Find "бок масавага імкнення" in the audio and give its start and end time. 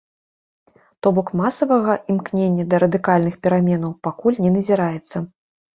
1.17-2.67